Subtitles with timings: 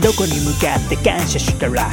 [0.00, 1.92] どこに向かって感謝したら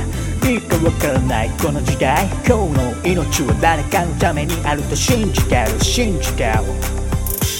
[0.49, 2.25] いいかわからないこの時代。
[2.47, 6.53] 今日の命は誰かのためにあると信じてる信じてる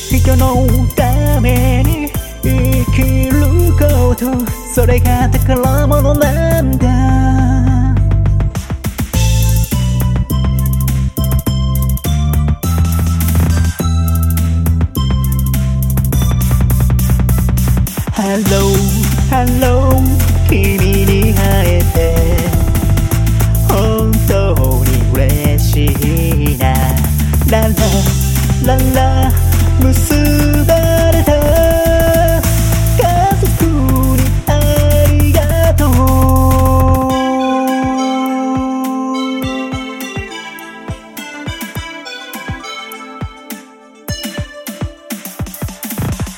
[0.09, 2.09] 人のために
[2.41, 4.31] 生きること
[4.73, 6.87] それが宝物なんだ。
[18.15, 18.73] Hello,
[19.29, 20.16] hello.
[20.49, 20.86] 君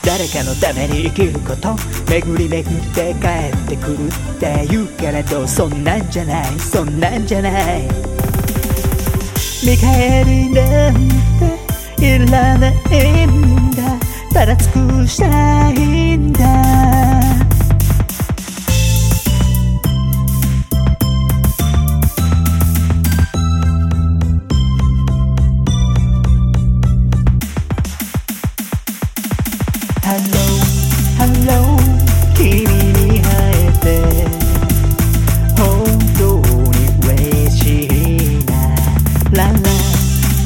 [0.10, 1.76] 誰かのために生きること
[2.10, 7.88] 巡り巡って帰ってくるって言うけれどそんなんじゃないそんなんじゃない。
[9.64, 10.96] 見返りなん
[11.96, 14.00] ていらないんだ。
[14.34, 17.19] ただ尽くしたいんだ。
[30.10, 30.42] Hello,
[31.20, 31.78] Hello
[32.34, 33.86] 君に会えて
[35.56, 35.86] 本
[36.18, 36.82] 当に
[37.14, 38.52] 嬉しいな。
[39.32, 39.54] ラ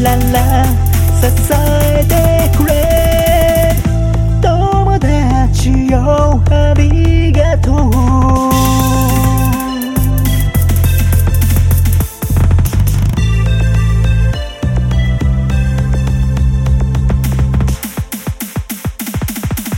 [0.02, 0.66] ラララ
[1.22, 2.12] 支えて
[2.58, 2.83] くれ。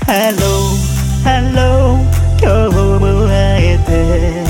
[0.06, 2.06] ハロー、ハロー
[2.40, 3.34] 今日も会
[3.70, 4.46] えて。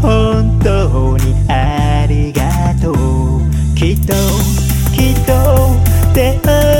[0.00, 2.94] 本当にありがとう。
[3.74, 4.14] きっと
[4.94, 5.32] きっと
[6.14, 6.75] 出会